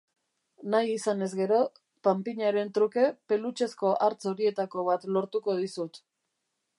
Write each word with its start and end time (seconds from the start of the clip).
Nahi 0.75 0.93
izanez 0.93 1.27
gero, 1.39 1.59
panpinaren 2.07 2.71
truke 2.77 3.05
pelutxezko 3.33 3.91
hartz 4.07 4.21
horietako 4.33 4.87
bat 4.91 5.09
lortuko 5.19 5.59
dizut. 5.63 6.01